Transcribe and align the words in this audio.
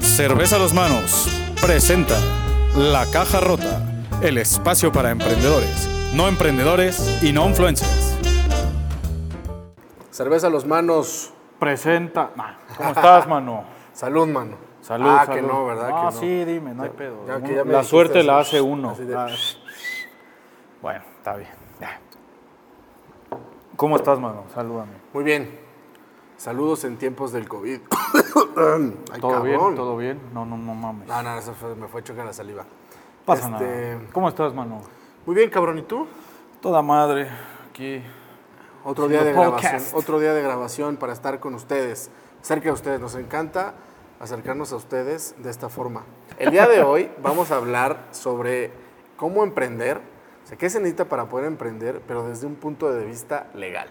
Cerveza 0.00 0.56
a 0.56 0.58
los 0.58 0.72
manos 0.72 1.28
presenta 1.60 2.14
La 2.76 3.04
Caja 3.10 3.40
Rota, 3.40 3.80
el 4.22 4.38
espacio 4.38 4.92
para 4.92 5.10
emprendedores, 5.10 5.88
no 6.14 6.28
emprendedores 6.28 7.22
y 7.22 7.32
no 7.32 7.46
influencers. 7.48 8.16
Cerveza 10.10 10.46
a 10.46 10.50
los 10.50 10.64
manos. 10.66 11.32
Presenta. 11.58 12.30
Nah, 12.36 12.52
¿Cómo 12.76 12.90
estás, 12.90 13.26
mano? 13.26 13.64
Salud, 13.94 14.26
mano. 14.28 14.56
Salud, 14.82 15.08
Ah, 15.10 15.24
salud. 15.26 15.34
que 15.40 15.42
no, 15.46 15.64
¿verdad? 15.66 15.90
Ah, 15.92 15.98
que 16.10 16.14
no. 16.14 16.20
sí, 16.20 16.44
dime, 16.44 16.74
no 16.74 16.82
hay 16.82 16.90
pedo. 16.90 17.24
ya 17.26 17.40
que 17.40 17.54
ya 17.54 17.64
me 17.64 17.72
la 17.72 17.82
suerte 17.82 18.18
eso. 18.20 18.26
la 18.26 18.38
hace 18.40 18.60
uno. 18.60 18.94
De- 18.94 19.14
Ah, 19.16 19.26
Bueno, 20.82 21.02
está 21.16 21.34
bien. 21.36 21.48
¿Cómo 23.76 23.96
estás, 23.96 24.18
mano? 24.18 24.44
Salúdame. 24.54 24.92
Muy 25.12 25.24
bien. 25.24 25.65
Saludos 26.36 26.84
en 26.84 26.96
tiempos 26.98 27.32
del 27.32 27.48
COVID. 27.48 27.80
Ay, 29.12 29.20
¿Todo 29.20 29.42
bien? 29.42 29.56
cabrón. 29.56 29.74
¿Todo 29.74 29.96
bien? 29.96 30.20
No, 30.34 30.44
no, 30.44 30.56
no 30.58 30.74
mames. 30.74 31.08
No, 31.08 31.22
no, 31.22 31.38
eso 31.38 31.54
fue- 31.54 31.74
me 31.74 31.88
fue 31.88 32.00
a 32.00 32.04
chocar 32.04 32.26
la 32.26 32.32
saliva. 32.32 32.64
pasa 33.24 33.48
este- 33.50 33.94
nada. 33.96 34.00
¿Cómo 34.12 34.28
estás, 34.28 34.54
mano? 34.54 34.82
Muy 35.24 35.34
bien, 35.34 35.50
cabrón. 35.50 35.78
¿Y 35.78 35.82
tú? 35.82 36.06
Toda 36.60 36.82
madre. 36.82 37.28
Aquí. 37.70 38.02
Otro 38.84 39.08
día 39.08 39.18
de 39.24 39.30
Haciendo 39.30 39.42
grabación. 39.50 39.72
podcast. 39.72 39.94
Otro 39.96 40.20
día 40.20 40.32
de 40.34 40.42
grabación 40.42 40.96
para 40.96 41.12
estar 41.12 41.40
con 41.40 41.54
ustedes. 41.54 42.10
Cerca 42.42 42.66
de 42.66 42.72
ustedes. 42.72 43.00
Nos 43.00 43.14
encanta 43.16 43.74
acercarnos 44.20 44.72
a 44.72 44.76
ustedes 44.76 45.34
de 45.38 45.50
esta 45.50 45.68
forma. 45.68 46.04
El 46.38 46.50
día 46.50 46.68
de 46.68 46.82
hoy 46.82 47.10
vamos 47.22 47.50
a 47.50 47.56
hablar 47.56 48.04
sobre 48.12 48.70
cómo 49.16 49.42
emprender. 49.42 50.00
O 50.44 50.48
sea, 50.48 50.56
qué 50.56 50.70
se 50.70 50.78
necesita 50.78 51.06
para 51.06 51.28
poder 51.28 51.46
emprender, 51.46 52.00
pero 52.06 52.28
desde 52.28 52.46
un 52.46 52.54
punto 52.54 52.92
de 52.92 53.04
vista 53.04 53.48
legal. 53.54 53.88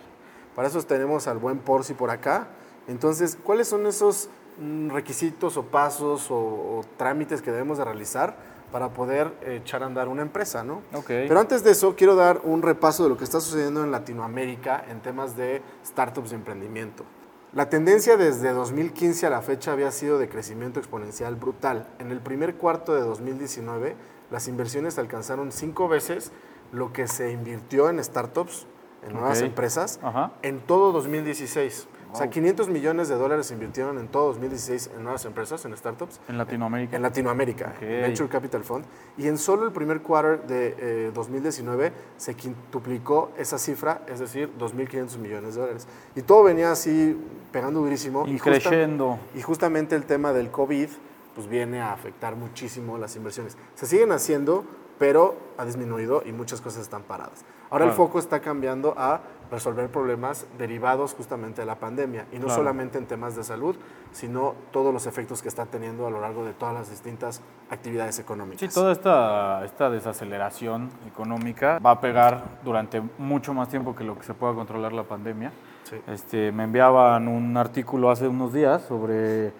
Para 0.55 0.67
eso 0.67 0.81
tenemos 0.83 1.27
al 1.27 1.37
buen 1.37 1.59
Porci 1.59 1.93
por 1.93 2.09
acá. 2.09 2.47
Entonces, 2.87 3.37
¿cuáles 3.43 3.67
son 3.67 3.85
esos 3.87 4.29
mm, 4.59 4.89
requisitos 4.89 5.57
o 5.57 5.63
pasos 5.63 6.31
o, 6.31 6.37
o 6.37 6.85
trámites 6.97 7.41
que 7.41 7.51
debemos 7.51 7.77
de 7.77 7.85
realizar 7.85 8.35
para 8.71 8.89
poder 8.89 9.31
echar 9.45 9.83
a 9.83 9.85
andar 9.85 10.07
una 10.07 10.21
empresa, 10.21 10.63
no? 10.63 10.81
Ok. 10.93 11.07
Pero 11.07 11.39
antes 11.39 11.63
de 11.63 11.71
eso, 11.71 11.95
quiero 11.95 12.15
dar 12.15 12.41
un 12.43 12.61
repaso 12.61 13.03
de 13.03 13.09
lo 13.09 13.17
que 13.17 13.23
está 13.23 13.39
sucediendo 13.39 13.83
en 13.83 13.91
Latinoamérica 13.91 14.83
en 14.89 15.01
temas 15.01 15.37
de 15.37 15.61
startups 15.85 16.31
de 16.31 16.35
emprendimiento. 16.35 17.05
La 17.53 17.69
tendencia 17.69 18.17
desde 18.17 18.51
2015 18.51 19.27
a 19.27 19.29
la 19.29 19.41
fecha 19.41 19.71
había 19.71 19.89
sido 19.91 20.19
de 20.19 20.27
crecimiento 20.27 20.79
exponencial 20.79 21.35
brutal. 21.35 21.87
En 21.99 22.11
el 22.11 22.19
primer 22.19 22.55
cuarto 22.55 22.93
de 22.93 22.99
2019, 22.99 23.95
las 24.29 24.49
inversiones 24.49 24.97
alcanzaron 24.97 25.53
cinco 25.53 25.87
veces 25.87 26.33
lo 26.73 26.91
que 26.91 27.07
se 27.07 27.31
invirtió 27.31 27.89
en 27.89 28.03
startups, 28.03 28.67
en 29.05 29.13
nuevas 29.13 29.39
Ok. 29.39 29.45
empresas, 29.45 29.99
Ajá. 30.03 30.31
en 30.41 30.59
todo 30.59 30.91
2016. 30.91 31.87
O 32.11 32.17
sea, 32.17 32.27
Wow. 32.27 32.33
500 32.33 32.69
millones 32.69 33.09
de 33.09 33.15
dólares 33.15 33.47
se 33.47 33.53
invirtieron 33.55 33.97
en 33.99 34.07
todo 34.07 34.27
2016 34.27 34.89
en 34.95 35.03
nuevas 35.03 35.25
empresas, 35.25 35.65
en 35.65 35.75
startups. 35.75 36.21
En 36.29 36.37
Latinoamérica. 36.37 36.95
En 36.95 37.01
Latinoamérica, 37.01 37.73
Ok. 37.75 37.81
en 37.81 38.01
Venture 38.03 38.29
Capital 38.29 38.63
Fund. 38.63 38.85
Y 39.17 39.27
en 39.27 39.37
solo 39.37 39.65
el 39.65 39.73
primer 39.73 40.01
quarter 40.01 40.47
de 40.47 40.75
eh, 40.79 41.11
2019 41.13 41.91
se 42.15 42.35
quintuplicó 42.35 43.31
esa 43.37 43.57
cifra, 43.57 44.01
es 44.07 44.19
decir, 44.19 44.49
2.500 44.57 45.17
millones 45.17 45.55
de 45.55 45.61
dólares. 45.61 45.87
Y 46.15 46.21
todo 46.21 46.43
venía 46.43 46.71
así 46.71 47.19
pegando 47.51 47.81
durísimo. 47.81 48.25
Y 48.27 48.39
justa- 48.39 48.51
creciendo. 48.69 49.19
y 49.35 49.41
justamente 49.41 49.95
el 49.95 50.05
tema 50.05 50.31
del 50.31 50.51
COVID 50.51 50.89
pues 51.35 51.47
viene 51.47 51.81
a 51.81 51.91
afectar 51.91 52.37
muchísimo 52.37 52.97
las 52.97 53.17
inversiones. 53.17 53.57
Se 53.73 53.85
siguen 53.87 54.13
haciendo, 54.13 54.63
pero 54.97 55.35
ha 55.57 55.65
disminuido 55.65 56.23
y 56.25 56.31
muchas 56.31 56.61
cosas 56.61 56.83
están 56.83 57.03
paradas. 57.03 57.43
Ahora 57.75 57.85
el 57.85 57.91
foco 57.91 58.19
está 58.19 58.39
cambiando 58.39 58.93
a 58.97 59.19
resolver 59.51 59.89
problemas 59.89 60.47
derivados 60.57 61.13
justamente 61.13 61.61
de 61.61 61.67
la 61.67 61.75
pandemia 61.75 62.25
y 62.31 62.35
no 62.37 62.45
Claro. 62.45 62.55
solamente 62.61 62.97
en 62.97 63.05
temas 63.05 63.35
de 63.35 63.43
salud, 63.43 63.75
sino 64.11 64.55
todos 64.71 64.93
los 64.93 65.05
efectos 65.05 65.41
que 65.41 65.49
está 65.49 65.65
teniendo 65.65 66.07
a 66.07 66.09
lo 66.09 66.19
largo 66.21 66.43
de 66.45 66.53
todas 66.53 66.73
las 66.73 66.89
distintas 66.89 67.41
actividades 67.69 68.17
económicas. 68.17 68.61
Sí, 68.61 68.73
toda 68.73 68.91
esta, 68.93 69.63
esta 69.65 69.89
desaceleración 69.89 70.89
económica 71.05 71.79
va 71.85 71.91
a 71.91 72.01
pegar 72.01 72.59
durante 72.63 73.03
mucho 73.17 73.53
más 73.53 73.67
tiempo 73.69 73.93
que 73.95 74.03
lo 74.03 74.17
que 74.17 74.23
se 74.23 74.33
pueda 74.33 74.53
controlar 74.53 74.93
la 74.93 75.03
pandemia. 75.03 75.51
Sí. 75.83 75.97
Este, 76.07 76.51
me 76.51 76.63
enviaban 76.63 77.27
un 77.27 77.55
artículo 77.57 78.09
hace 78.09 78.27
unos 78.27 78.51
días 78.53 78.81
sobre 78.83 79.51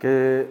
que 0.00 0.48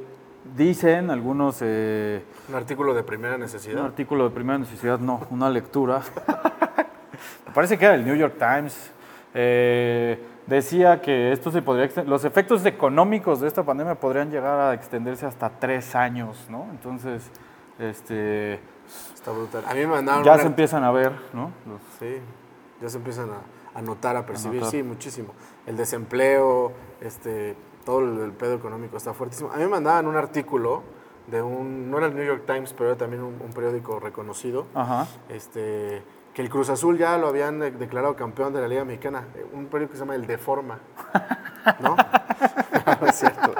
dicen 0.56 1.10
algunos, 1.10 1.58
eh, 1.62 2.24
Un 2.48 2.56
artículo 2.56 2.94
de 2.94 3.04
primera 3.04 3.36
un 3.36 3.42
necesidad. 3.42 3.84
artículo 3.84 4.24
de 4.24 4.30
primera 4.30 4.58
necesidad, 4.60 5.00
no, 5.00 5.22
una 5.30 5.50
lectura. 5.50 6.02
me 7.48 7.54
parece 7.54 7.78
que 7.78 7.86
era 7.86 7.96
el 7.96 8.06
New 8.06 8.16
York 8.16 8.36
Times. 8.38 8.92
eh, 9.34 10.20
decía 10.48 11.02
que 11.02 11.32
esto 11.34 11.52
se 11.52 11.62
podría 11.62 11.90
los 12.06 12.24
efectos 12.24 12.66
económicos 12.66 13.42
de 13.42 13.48
esta 13.48 13.64
pandemia 13.64 13.96
podrían 13.96 14.32
llegar 14.32 14.60
a 14.60 14.74
extenderse 14.74 15.26
hasta 15.26 15.50
tres 15.50 15.94
años, 15.96 16.48
¿no? 16.50 16.68
Entonces, 16.72 17.30
este, 17.80 18.60
Está 19.14 19.32
brutal. 19.32 19.64
A 19.68 19.74
mí 19.74 19.82
me 19.82 19.88
mandaron 19.88 20.24
ya 20.24 20.34
una- 20.34 20.42
se 20.42 20.48
empiezan 20.48 20.84
a 20.86 20.92
ver, 20.92 21.12
¿no? 21.34 21.52
Los- 21.68 21.82
Sí, 22.00 22.18
ya 22.82 22.88
se 22.90 22.98
empiezan 22.98 23.30
a, 23.30 23.78
a 23.78 23.82
notar, 23.82 24.16
a 24.16 24.26
percibir, 24.26 24.62
notar. 24.62 24.72
sí, 24.72 24.82
muchísimo. 24.84 25.34
El 25.66 25.76
desempleo, 25.76 26.72
este, 27.02 27.58
todo 27.86 28.00
el, 28.00 28.18
el 28.20 28.32
pedo 28.32 28.56
económico 28.56 28.96
está 28.96 29.14
fuertísimo. 29.14 29.52
A 29.52 29.58
mí 29.58 29.64
me 29.64 29.68
mandaban 29.70 30.08
un 30.08 30.16
artículo 30.16 30.84
de 31.28 31.42
un, 31.42 31.92
no 31.92 31.98
era 31.98 32.08
el 32.08 32.16
New 32.16 32.24
York 32.26 32.44
Times, 32.46 32.72
pero 32.74 32.92
era 32.92 32.98
también 32.98 33.22
un, 33.22 33.34
un 33.42 33.52
periódico 33.54 34.00
reconocido, 34.00 34.66
Ajá. 34.74 35.06
este, 35.28 36.02
que 36.38 36.44
el 36.44 36.50
Cruz 36.52 36.70
Azul 36.70 37.00
ya 37.00 37.18
lo 37.18 37.30
habían 37.30 37.58
declarado 37.80 38.16
campeón 38.16 38.54
de 38.54 38.62
la 38.62 38.68
Liga 38.68 38.86
Mexicana. 38.86 39.26
Eh, 39.34 39.44
Un 39.54 39.66
periódico 39.66 39.94
que 39.94 39.98
se 39.98 40.04
llama 40.04 40.14
El 40.14 40.28
Deforma, 40.28 40.78
¿no? 41.80 41.96
no 43.02 43.08
es 43.08 43.16
cierto. 43.16 43.56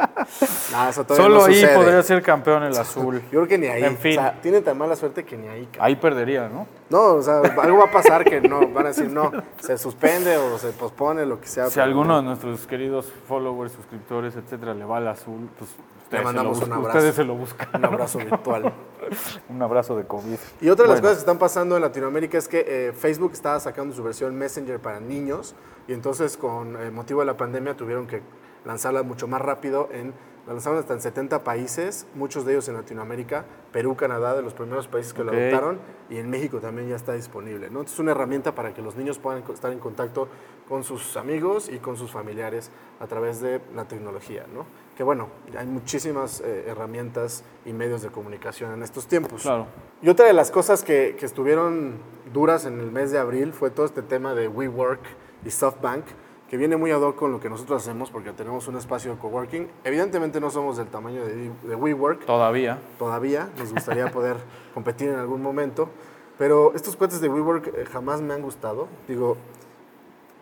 No, 0.72 0.88
eso 0.88 1.04
todavía 1.04 1.24
Solo 1.26 1.40
no 1.40 1.46
ahí 1.46 1.56
sucede. 1.56 1.76
podría 1.76 2.04
ser 2.04 2.22
campeón 2.22 2.62
el 2.62 2.78
azul. 2.78 3.20
Yo 3.32 3.40
creo 3.40 3.48
que 3.48 3.58
ni 3.58 3.66
ahí. 3.66 3.84
En 3.84 3.98
fin. 3.98 4.20
O 4.20 4.22
sea, 4.22 4.40
tienen 4.44 4.64
tan 4.64 4.78
mala 4.78 4.96
suerte 4.96 5.26
que 5.26 5.36
ni 5.36 5.48
ahí. 5.48 5.66
cabrón. 5.66 5.86
Ahí 5.88 5.96
perdería, 5.96 6.50
¿no? 6.50 6.68
No, 6.92 7.16
o 7.16 7.22
sea, 7.24 7.40
algo 7.40 7.80
va 7.80 7.86
a 7.86 7.92
pasar 7.92 8.24
que 8.24 8.42
no, 8.42 8.68
van 8.68 8.86
a 8.86 8.90
decir 8.90 9.10
no, 9.10 9.32
se 9.60 9.76
suspende 9.80 10.38
o 10.38 10.60
se 10.60 10.68
pospone, 10.70 11.26
lo 11.26 11.42
que 11.42 11.48
sea. 11.48 11.72
Si 11.72 11.80
alguno 11.80 12.18
de 12.18 12.22
nuestros 12.22 12.68
queridos 12.68 13.12
followers, 13.28 13.72
suscriptores, 13.72 14.36
etcétera, 14.36 14.76
le 14.76 14.86
va 14.86 14.98
al 14.98 15.08
azul, 15.08 15.50
pues 15.58 15.72
ustedes, 16.08 16.24
mandamos 16.24 16.58
se, 16.58 16.66
un 16.66 16.74
abrazo. 16.74 16.98
ustedes 16.98 17.16
se 17.16 17.24
lo 17.24 17.36
buscan. 17.36 17.70
Un 17.74 17.86
abrazo 17.86 18.20
virtual. 18.20 18.74
Un 19.50 19.62
abrazo 19.62 19.96
de 19.96 20.06
COVID. 20.06 20.38
Y 20.60 20.70
otra 20.70 20.84
de 20.84 20.90
las 20.90 21.00
Bueno, 21.00 21.02
cosas 21.02 21.18
que 21.18 21.20
están 21.20 21.38
pasando 21.38 21.76
en 21.76 21.82
Latinoamérica 21.82 22.38
es 22.38 22.48
que 22.48 22.66
eh, 22.68 22.94
Facebook 22.94 23.32
estaba 23.34 23.58
sacando 23.60 23.96
su 23.96 24.04
versión 24.04 24.36
Messenger 24.36 24.80
para 24.82 25.00
niños 25.00 25.56
y 25.88 25.94
entonces 25.94 26.36
con 26.36 26.76
eh, 26.76 26.92
motivo 26.92 27.22
de 27.22 27.28
la 27.28 27.38
pandemia 27.38 27.76
tuvieron 27.76 28.06
que 28.08 28.22
lanzarla 28.66 29.04
mucho 29.04 29.28
más 29.28 29.42
rápido 29.42 29.88
en 29.94 30.14
la 30.48 30.54
lanzaron 30.54 30.80
hasta 30.80 30.94
en 30.94 31.02
70 31.02 31.44
países, 31.44 32.08
muchos 32.16 32.46
de 32.46 32.54
ellos 32.54 32.70
en 32.70 32.76
Latinoamérica, 32.76 33.46
Perú, 33.74 33.98
Canadá, 33.98 34.34
de 34.34 34.42
los 34.42 34.54
primeros 34.54 34.88
países 34.88 35.14
que 35.14 35.22
Ok. 35.22 35.28
lo 35.28 35.38
adoptaron, 35.38 35.80
y 36.10 36.18
en 36.18 36.30
México 36.30 36.60
también 36.60 36.88
ya 36.88 36.96
está 36.96 37.14
disponible. 37.14 37.70
¿no? 37.70 37.82
Es 37.82 38.00
una 38.00 38.12
herramienta 38.12 38.56
para 38.56 38.74
que 38.74 38.82
los 38.82 38.96
niños 38.96 39.20
puedan 39.20 39.44
estar 39.52 39.74
en 39.74 39.80
contacto 39.80 40.30
con 40.70 40.86
sus 40.86 41.18
amigos 41.18 41.68
y 41.70 41.80
con 41.80 41.98
sus 41.98 42.12
familiares 42.12 42.72
a 43.02 43.08
través 43.08 43.42
de 43.42 43.60
la 43.76 43.90
tecnología. 43.90 44.46
¿no? 44.54 44.66
Que 44.96 45.04
bueno, 45.04 45.28
hay 45.58 45.68
muchísimas 45.68 46.40
eh, 46.40 46.64
herramientas 46.68 47.44
y 47.66 47.74
medios 47.74 48.02
de 48.02 48.08
comunicación 48.08 48.72
en 48.72 48.84
estos 48.84 49.06
tiempos. 49.06 49.42
Claro. 49.42 49.68
Y 50.02 50.08
otra 50.08 50.28
de 50.28 50.34
las 50.34 50.50
cosas 50.50 50.82
que, 50.84 51.18
que 51.20 51.26
estuvieron 51.26 51.96
duras 52.34 52.66
en 52.66 52.80
el 52.80 52.92
mes 52.92 53.12
de 53.12 53.20
abril 53.20 53.52
fue 53.52 53.70
todo 53.70 53.86
este 53.86 54.02
tema 54.02 54.34
de 54.34 54.48
WeWork 54.48 55.02
y 55.46 55.52
SoftBank, 55.52 56.06
que 56.50 56.58
viene 56.58 56.78
muy 56.78 56.92
ad 56.92 57.02
hoc 57.02 57.16
con 57.18 57.32
lo 57.32 57.40
que 57.40 57.50
nosotros 57.50 57.82
hacemos 57.82 58.10
porque 58.10 58.32
tenemos 58.32 58.68
un 58.68 58.78
espacio 58.78 59.12
de 59.12 59.18
coworking. 59.18 59.68
Evidentemente 59.84 60.40
no 60.40 60.50
somos 60.50 60.78
del 60.78 60.88
tamaño 60.88 61.26
de, 61.26 61.52
de 61.64 61.76
WeWork, 61.76 62.26
Todavía. 62.26 62.80
todavía, 62.98 63.50
nos 63.58 63.74
gustaría 63.74 64.10
poder 64.12 64.38
competir 64.74 65.10
en 65.10 65.16
algún 65.16 65.42
momento, 65.42 65.90
pero 66.38 66.74
estos 66.74 66.96
cuates 66.96 67.20
de 67.20 67.28
WeWork 67.30 67.68
eh, 67.68 67.86
jamás 67.92 68.22
me 68.22 68.34
han 68.34 68.42
gustado. 68.42 68.88
Digo, 69.08 69.36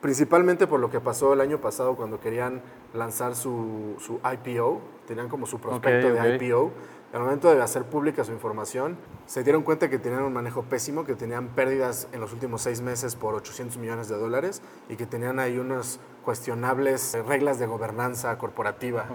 principalmente 0.02 0.68
por 0.68 0.80
lo 0.80 0.90
que 0.92 1.00
pasó 1.00 1.34
el 1.34 1.42
año 1.42 1.60
pasado 1.60 1.96
cuando 1.96 2.20
querían 2.20 2.62
lanzar 2.94 3.36
su, 3.36 3.96
su 4.00 4.20
IPO, 4.24 4.82
tenían 5.08 5.28
como 5.30 5.46
su 5.48 5.60
prospecto 5.60 6.08
Ok, 6.10 6.14
de 6.14 6.36
ok. 6.36 6.42
IPO. 6.42 6.72
Al 7.16 7.22
momento 7.22 7.50
de 7.56 7.62
hacer 7.62 7.86
pública 7.86 8.26
su 8.26 8.34
información, 8.34 8.98
se 9.26 9.42
dieron 9.46 9.64
cuenta 9.64 9.90
que 9.90 9.98
tenían 10.00 10.24
un 10.24 10.34
manejo 10.34 10.64
pésimo, 10.64 11.06
que 11.06 11.16
tenían 11.16 11.48
pérdidas 11.48 12.10
en 12.12 12.20
los 12.20 12.34
últimos 12.34 12.62
seis 12.62 12.82
meses 12.82 13.16
por 13.16 13.36
800 13.36 13.78
millones 13.78 14.10
de 14.10 14.18
dólares 14.18 14.62
y 14.90 14.98
que 14.98 15.06
tenían 15.06 15.40
ahí 15.40 15.58
unas 15.58 16.02
cuestionables 16.26 17.16
eh, 17.16 17.24
reglas 17.24 17.58
de 17.58 17.68
gobernanza 17.68 18.38
corporativa. 18.38 19.06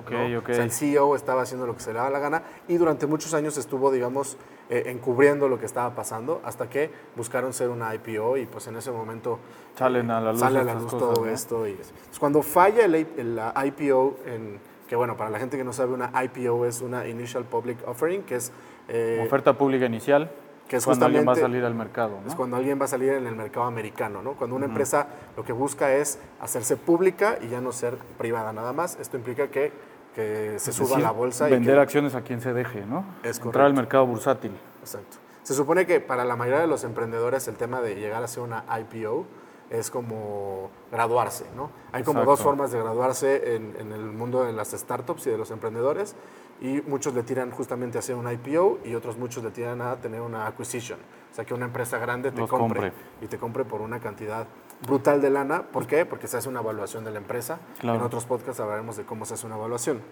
O 0.50 0.54
sea, 0.54 0.64
el 0.64 0.72
CEO 0.72 1.14
estaba 1.14 1.42
haciendo 1.42 1.66
lo 1.66 1.74
que 1.74 1.80
se 1.82 1.92
le 1.92 1.98
daba 1.98 2.08
la 2.08 2.20
gana 2.20 2.42
y 2.68 2.78
durante 2.78 3.06
muchos 3.06 3.34
años 3.34 3.58
estuvo, 3.58 3.90
digamos, 3.92 4.38
eh, 4.70 4.84
encubriendo 4.86 5.50
lo 5.50 5.58
que 5.58 5.66
estaba 5.66 5.94
pasando 5.94 6.40
hasta 6.42 6.70
que 6.70 6.90
buscaron 7.16 7.52
ser 7.52 7.68
una 7.68 7.94
IPO 7.94 8.38
y 8.38 8.46
pues 8.46 8.66
en 8.66 8.76
ese 8.76 8.90
momento 8.92 9.38
Salen 9.76 10.10
a 10.10 10.22
la 10.22 10.30
luz 10.32 10.40
sale 10.40 10.60
a 10.60 10.64
la 10.64 10.72
luz 10.72 10.84
cosas, 10.84 10.98
todo 11.00 11.24
¿no? 11.26 11.30
esto. 11.30 11.68
Y 11.68 11.74
pues, 11.74 12.18
cuando 12.18 12.42
falla 12.42 12.86
el, 12.86 12.94
el- 12.94 13.36
la 13.36 13.52
IPO, 13.66 14.20
en, 14.24 14.58
que 14.90 14.96
bueno, 14.96 15.16
para 15.16 15.30
la 15.30 15.38
gente 15.38 15.56
que 15.56 15.62
no 15.62 15.72
sabe, 15.72 15.94
una 15.94 16.10
IPO 16.24 16.66
es 16.66 16.80
una 16.80 17.06
Initial 17.06 17.44
Public 17.44 17.78
Offering, 17.86 18.24
que 18.24 18.34
es, 18.34 18.50
eh, 18.88 19.22
Oferta 19.24 19.52
pública 19.56 19.86
inicial. 19.86 20.28
que 20.66 20.76
es 20.78 20.84
cuando 20.84 21.06
alguien 21.06 21.24
va 21.28 21.32
a 21.32 21.36
salir 21.36 21.64
al 21.64 21.76
mercado, 21.76 22.18
¿no? 22.20 22.26
es 22.28 22.34
cuando 22.34 22.56
alguien 22.56 22.80
va 22.80 22.86
a 22.86 22.88
salir 22.88 23.12
en 23.12 23.24
el 23.24 23.36
mercado 23.36 23.66
americano, 23.66 24.20
¿no? 24.20 24.32
Cuando 24.32 24.56
una 24.56 24.66
empresa 24.66 25.06
lo 25.36 25.44
que 25.44 25.52
busca 25.52 25.94
es 25.94 26.18
hacerse 26.40 26.76
pública 26.76 27.38
y 27.40 27.46
ya 27.46 27.60
no 27.60 27.70
ser 27.70 27.98
privada 28.18 28.52
nada 28.52 28.72
más. 28.72 28.98
Esto 29.00 29.16
implica 29.16 29.46
que 29.48 29.72
que 30.12 30.54
se 30.58 30.70
Es 30.70 30.76
suba 30.76 30.96
a 30.96 30.98
la 31.00 31.12
bolsa. 31.12 31.46
y 31.48 31.52
Vender 31.52 31.76
que- 31.76 31.80
acciones 31.82 32.16
a 32.16 32.22
quien 32.22 32.40
se 32.40 32.52
deje, 32.52 32.84
¿no? 32.84 33.04
Es 33.22 33.36
Entrar 33.36 33.42
correcto. 33.42 33.62
al 33.66 33.74
mercado 33.74 34.06
bursátil. 34.08 34.50
Exacto. 34.80 35.18
Se 35.44 35.54
supone 35.54 35.86
que 35.86 36.00
para 36.00 36.24
la 36.24 36.34
mayoría 36.34 36.60
de 36.62 36.66
los 36.66 36.82
emprendedores 36.82 37.46
el 37.46 37.54
tema 37.54 37.80
de 37.80 37.94
llegar 37.94 38.20
a 38.24 38.26
ser 38.26 38.42
una 38.42 38.64
IPO 38.80 39.24
es 39.70 39.90
como 39.90 40.70
graduarse, 40.90 41.46
¿no? 41.56 41.70
Hay 41.92 42.02
como 42.02 42.20
Exacto. 42.20 42.30
dos 42.30 42.40
formas 42.40 42.72
de 42.72 42.78
graduarse 42.78 43.54
en, 43.54 43.76
en 43.78 43.92
el 43.92 44.04
mundo 44.04 44.44
de 44.44 44.52
las 44.52 44.72
startups 44.72 45.26
y 45.28 45.30
de 45.30 45.38
los 45.38 45.50
emprendedores 45.50 46.16
y 46.60 46.82
muchos 46.86 47.14
le 47.14 47.22
tiran 47.22 47.50
justamente 47.50 47.96
a 47.96 48.00
hacer 48.00 48.16
una 48.16 48.32
IPO 48.32 48.80
y 48.84 48.94
otros 48.94 49.16
muchos 49.16 49.42
le 49.42 49.50
tiran 49.50 49.80
a 49.80 49.96
tener 49.96 50.20
una 50.20 50.46
acquisition, 50.46 50.98
o 51.30 51.34
sea 51.34 51.44
que 51.44 51.54
una 51.54 51.64
empresa 51.66 51.98
grande 51.98 52.32
te 52.32 52.46
compre. 52.46 52.92
y 53.22 53.26
te 53.26 53.38
compre 53.38 53.64
por 53.64 53.80
una 53.80 54.00
cantidad 54.00 54.46
brutal 54.86 55.20
de 55.20 55.30
lana. 55.30 55.62
¿Por 55.62 55.86
qué? 55.86 56.04
Porque 56.04 56.26
se 56.26 56.36
hace 56.36 56.48
una 56.48 56.60
evaluación 56.60 57.04
de 57.04 57.10
la 57.10 57.18
empresa. 57.18 57.60
Claro. 57.78 57.98
En 57.98 58.04
otros 58.04 58.26
podcasts 58.26 58.60
hablaremos 58.60 58.96
de 58.96 59.04
cómo 59.04 59.24
se 59.24 59.34
hace 59.34 59.46
una 59.46 59.56
evaluación. 59.56 60.02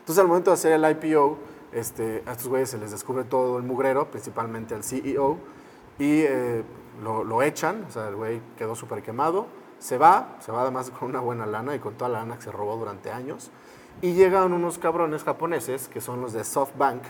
Entonces, 0.00 0.18
al 0.18 0.28
momento 0.28 0.50
de 0.50 0.54
hacer 0.54 0.72
el 0.72 0.90
IPO, 0.90 1.38
este, 1.72 2.22
a 2.26 2.32
estos 2.32 2.48
güeyes 2.48 2.70
se 2.70 2.78
les 2.78 2.90
descubre 2.90 3.24
todo 3.24 3.58
el 3.58 3.64
mugrero, 3.64 4.10
principalmente 4.10 4.74
al 4.74 4.82
CEO, 4.82 5.38
y 5.98 6.22
eh, 6.22 6.64
lo, 7.02 7.24
lo 7.24 7.42
echan, 7.42 7.84
o 7.88 7.90
sea, 7.90 8.08
el 8.08 8.16
güey 8.16 8.40
quedó 8.56 8.74
súper 8.74 9.02
quemado, 9.02 9.46
se 9.78 9.98
va, 9.98 10.36
se 10.40 10.52
va 10.52 10.62
además 10.62 10.90
con 10.90 11.08
una 11.08 11.20
buena 11.20 11.46
lana 11.46 11.74
y 11.74 11.78
con 11.78 11.94
toda 11.94 12.10
la 12.10 12.20
lana 12.20 12.36
que 12.36 12.42
se 12.42 12.52
robó 12.52 12.76
durante 12.76 13.10
años, 13.10 13.50
y 14.02 14.12
llegan 14.12 14.52
unos 14.52 14.78
cabrones 14.78 15.24
japoneses, 15.24 15.88
que 15.88 16.00
son 16.00 16.20
los 16.20 16.32
de 16.32 16.44
SoftBank, 16.44 17.02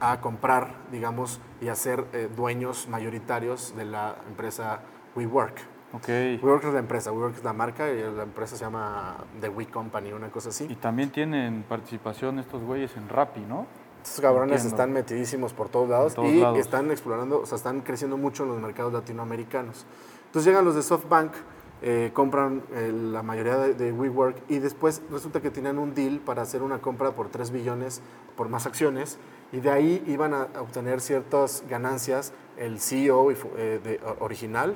a 0.00 0.20
comprar, 0.20 0.74
digamos, 0.90 1.40
y 1.60 1.68
a 1.68 1.74
ser 1.74 2.04
eh, 2.12 2.28
dueños 2.34 2.88
mayoritarios 2.88 3.74
de 3.76 3.84
la 3.84 4.16
empresa 4.28 4.80
WeWork. 5.14 5.60
Ok. 5.92 6.08
WeWork 6.42 6.64
es 6.64 6.72
la 6.72 6.80
empresa, 6.80 7.12
WeWork 7.12 7.36
es 7.36 7.44
la 7.44 7.52
marca 7.52 7.88
y 7.88 8.00
la 8.00 8.24
empresa 8.24 8.56
se 8.56 8.64
llama 8.64 9.16
The 9.40 9.48
We 9.48 9.66
Company, 9.66 10.12
una 10.12 10.28
cosa 10.30 10.48
así. 10.48 10.66
Y 10.68 10.74
también 10.74 11.10
tienen 11.10 11.64
participación 11.68 12.40
estos 12.40 12.62
güeyes 12.62 12.96
en 12.96 13.08
Rappi, 13.08 13.40
¿no? 13.40 13.66
Estos 14.04 14.20
cabrones 14.20 14.56
Entiendo. 14.56 14.76
están 14.76 14.92
metidísimos 14.92 15.52
por 15.54 15.68
todos 15.70 15.88
lados 15.88 16.14
todos 16.14 16.28
y 16.28 16.40
lados. 16.40 16.58
están 16.58 16.90
explorando, 16.90 17.40
o 17.40 17.46
sea, 17.46 17.56
están 17.56 17.80
creciendo 17.80 18.16
mucho 18.18 18.42
en 18.42 18.50
los 18.50 18.60
mercados 18.60 18.92
latinoamericanos. 18.92 19.86
Entonces 20.26 20.44
llegan 20.50 20.64
los 20.64 20.74
de 20.74 20.82
SoftBank, 20.82 21.32
eh, 21.80 22.10
compran 22.12 22.62
eh, 22.74 22.92
la 22.92 23.22
mayoría 23.22 23.56
de, 23.56 23.74
de 23.74 23.92
WeWork 23.92 24.36
y 24.48 24.58
después 24.58 25.00
resulta 25.10 25.40
que 25.40 25.50
tenían 25.50 25.78
un 25.78 25.94
deal 25.94 26.18
para 26.20 26.42
hacer 26.42 26.62
una 26.62 26.80
compra 26.82 27.12
por 27.12 27.28
3 27.28 27.50
billones 27.50 28.02
por 28.36 28.48
más 28.50 28.66
acciones 28.66 29.18
y 29.52 29.60
de 29.60 29.70
ahí 29.70 30.04
iban 30.06 30.34
a 30.34 30.48
obtener 30.60 31.00
ciertas 31.00 31.64
ganancias 31.68 32.32
el 32.58 32.80
CEO 32.80 33.30
eh, 33.30 33.80
de- 33.82 34.00
original 34.20 34.74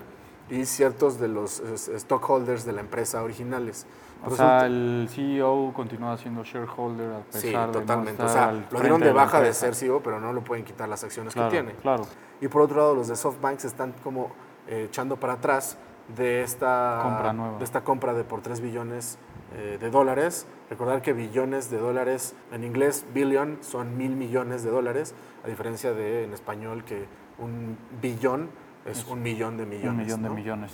y 0.51 0.65
ciertos 0.65 1.19
de 1.21 1.29
los 1.29 1.61
stockholders 1.97 2.65
de 2.65 2.73
la 2.73 2.81
empresa 2.81 3.23
originales. 3.23 3.87
O 4.27 4.35
sea, 4.35 4.67
el 4.67 5.09
CEO 5.11 5.73
continúa 5.75 6.17
siendo 6.17 6.43
shareholder 6.43 7.13
a 7.13 7.19
pesar 7.21 7.41
Sí, 7.41 7.49
de 7.49 7.55
no 7.57 7.71
totalmente. 7.71 8.23
O 8.23 8.27
estar 8.27 8.53
sea, 8.53 8.67
lo 8.71 8.81
dieron 8.81 9.01
de 9.01 9.13
baja 9.13 9.39
de 9.39 9.49
empresa. 9.49 9.61
ser 9.67 9.75
CEO, 9.77 10.03
pero 10.03 10.19
no 10.21 10.33
lo 10.33 10.43
pueden 10.43 10.65
quitar 10.65 10.89
las 10.89 11.05
acciones 11.05 11.35
Claro, 11.35 11.51
que 11.51 11.57
tiene. 11.57 11.73
claro. 11.81 12.05
Y 12.41 12.49
por 12.49 12.63
otro 12.63 12.79
lado, 12.79 12.95
los 12.97 13.07
de 13.09 13.15
SoftBank 13.17 13.59
se 13.61 13.69
están 13.69 13.95
como 14.03 14.31
eh, 14.67 14.87
echando 14.89 15.17
para 15.17 15.35
atrás 15.35 15.77
de 16.17 16.43
esta 16.43 17.01
Compra 17.03 17.33
nueva. 17.33 17.59
de 17.59 17.65
esta 17.65 17.83
compra 17.85 18.15
de 18.15 18.25
por 18.25 18.41
3 18.41 18.61
billones 18.61 19.19
eh, 19.55 19.77
de 19.81 19.91
dólares. 19.91 20.47
Recordar 20.71 21.01
que 21.01 21.13
billones 21.13 21.71
de 21.71 21.79
dólares, 21.79 22.35
en 22.51 22.65
inglés 22.65 23.05
billion 23.15 23.59
son 23.61 23.97
mil 23.97 24.17
millones 24.17 24.63
de 24.65 24.71
dólares, 24.71 25.15
a 25.45 25.49
diferencia 25.49 25.93
de 25.93 26.25
en 26.25 26.33
español 26.33 26.83
que 26.85 27.07
un 27.39 27.77
billón 28.03 28.49
es 28.91 29.05
un 29.07 29.23
millón 29.23 29.57
de 29.57 29.67
millones. 29.67 29.91
Un 29.91 29.97
millón 29.97 30.23
de 30.23 30.31
millones. 30.31 30.73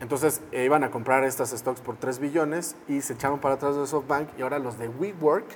Entonces 0.00 0.42
eh, 0.52 0.64
iban 0.64 0.84
a 0.84 0.90
comprar 0.90 1.24
estas 1.24 1.50
stocks 1.50 1.80
por 1.80 1.96
3 1.96 2.18
billones 2.18 2.76
y 2.86 3.00
se 3.00 3.14
echaron 3.14 3.38
para 3.38 3.54
atrás 3.54 3.76
de 3.76 3.86
SoftBank 3.86 4.28
y 4.38 4.42
ahora 4.42 4.58
los 4.58 4.78
de 4.78 4.88
WeWork, 4.88 5.46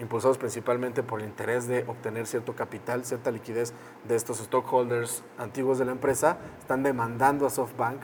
impulsados 0.00 0.38
principalmente 0.38 1.02
por 1.02 1.20
el 1.20 1.28
interés 1.28 1.68
de 1.68 1.84
obtener 1.86 2.26
cierto 2.26 2.54
capital, 2.56 3.04
cierta 3.04 3.30
liquidez 3.30 3.72
de 4.08 4.16
estos 4.16 4.38
stockholders 4.40 5.22
antiguos 5.38 5.78
de 5.78 5.84
la 5.84 5.92
empresa, 5.92 6.38
están 6.58 6.82
demandando 6.82 7.46
a 7.46 7.50
SoftBank 7.50 8.00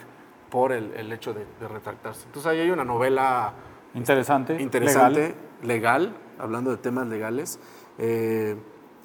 por 0.50 0.70
el, 0.72 0.92
el 0.94 1.12
hecho 1.12 1.34
de, 1.34 1.44
de 1.58 1.68
retractarse. 1.68 2.26
Entonces 2.26 2.50
ahí 2.50 2.60
hay 2.60 2.70
una 2.70 2.84
novela 2.84 3.54
Interesante. 3.94 4.60
interesante, 4.60 5.34
legal. 5.62 6.12
legal, 6.12 6.16
hablando 6.38 6.70
de 6.70 6.76
temas 6.76 7.06
legales, 7.08 7.58
eh, 7.98 8.56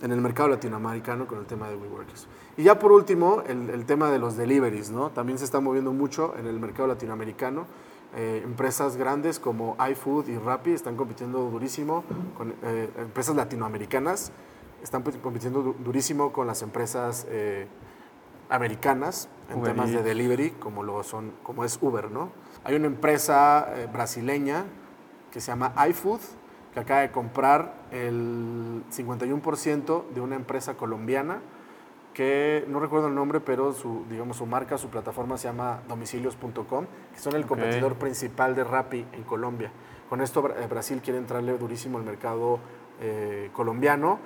en 0.01 0.11
el 0.11 0.21
mercado 0.21 0.49
latinoamericano 0.49 1.27
con 1.27 1.39
el 1.39 1.45
tema 1.45 1.69
de 1.69 1.75
WeWorkers. 1.75 2.27
Y 2.57 2.63
ya 2.63 2.79
por 2.79 2.91
último, 2.91 3.43
el, 3.47 3.69
el 3.69 3.85
tema 3.85 4.09
de 4.09 4.19
los 4.19 4.35
deliveries, 4.35 4.89
¿no? 4.89 5.09
También 5.11 5.37
se 5.37 5.45
está 5.45 5.59
moviendo 5.59 5.93
mucho 5.93 6.35
en 6.37 6.47
el 6.47 6.59
mercado 6.59 6.87
latinoamericano. 6.87 7.65
Eh, 8.15 8.41
empresas 8.43 8.97
grandes 8.97 9.39
como 9.39 9.77
iFood 9.89 10.27
y 10.27 10.37
Rappi 10.37 10.71
están 10.71 10.97
compitiendo 10.97 11.49
durísimo 11.49 12.03
con 12.37 12.53
eh, 12.63 12.89
empresas 12.97 13.35
latinoamericanas, 13.37 14.33
están 14.83 15.01
compitiendo 15.01 15.61
du- 15.61 15.75
durísimo 15.79 16.33
con 16.33 16.45
las 16.45 16.61
empresas 16.61 17.25
eh, 17.29 17.67
americanas 18.49 19.29
en 19.49 19.59
Uber 19.59 19.71
temas 19.71 19.91
de 19.91 20.03
delivery, 20.03 20.49
como, 20.51 20.83
lo 20.83 21.03
son, 21.03 21.31
como 21.41 21.63
es 21.63 21.79
Uber, 21.81 22.11
¿no? 22.11 22.31
Hay 22.65 22.75
una 22.75 22.87
empresa 22.87 23.73
eh, 23.77 23.87
brasileña 23.91 24.65
que 25.31 25.39
se 25.39 25.47
llama 25.47 25.73
iFood, 25.87 26.19
que 26.73 26.79
acaba 26.79 27.01
de 27.01 27.11
comprar 27.11 27.75
el 27.91 28.83
51% 28.91 30.09
de 30.09 30.21
una 30.21 30.35
empresa 30.35 30.75
colombiana 30.75 31.39
que 32.13 32.65
no 32.67 32.79
recuerdo 32.79 33.07
el 33.07 33.15
nombre, 33.15 33.39
pero 33.39 33.73
su, 33.73 34.05
digamos, 34.09 34.37
su 34.37 34.45
marca, 34.45 34.77
su 34.77 34.89
plataforma 34.89 35.37
se 35.37 35.47
llama 35.47 35.81
domicilios.com, 35.87 36.85
que 37.13 37.19
son 37.19 37.35
el 37.35 37.45
competidor 37.45 37.95
principal 37.95 38.53
de 38.55 38.63
Rappi 38.63 39.05
en 39.13 39.23
Colombia. 39.23 39.71
Con 40.09 40.21
esto 40.21 40.49
eh, 40.49 40.67
Brasil 40.67 41.01
quiere 41.01 41.19
entrarle 41.19 41.57
durísimo 41.57 41.97
al 41.97 42.03
mercado 42.03 42.59
eh, 42.99 43.49
colombiano 43.53 44.19